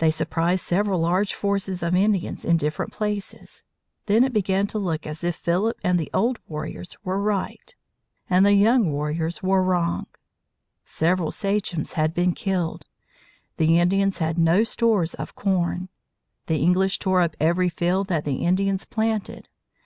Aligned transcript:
They 0.00 0.10
surprised 0.10 0.66
several 0.66 1.00
large 1.00 1.32
forces 1.32 1.82
of 1.82 1.94
Indians 1.94 2.44
in 2.44 2.58
different 2.58 2.92
places. 2.92 3.64
Then 4.04 4.22
it 4.22 4.34
began 4.34 4.66
to 4.66 4.78
look 4.78 5.06
as 5.06 5.24
if 5.24 5.34
Philip 5.34 5.78
and 5.82 5.98
the 5.98 6.10
old 6.12 6.38
warriors 6.46 6.94
were 7.04 7.18
right 7.18 7.74
and 8.28 8.44
the 8.44 8.52
young 8.52 8.92
warriors 8.92 9.42
were 9.42 9.62
wrong. 9.62 10.08
Several 10.84 11.30
sachems 11.30 11.94
had 11.94 12.12
been 12.12 12.32
killed. 12.34 12.84
The 13.56 13.78
Indians 13.80 14.18
had 14.18 14.36
no 14.36 14.62
stores 14.62 15.14
of 15.14 15.34
corn. 15.34 15.88
The 16.48 16.58
English 16.58 16.98
tore 16.98 17.22
up 17.22 17.34
every 17.40 17.70
field 17.70 18.08
that 18.08 18.24
the 18.24 18.44
Indians 18.44 18.84
planted. 18.84 19.48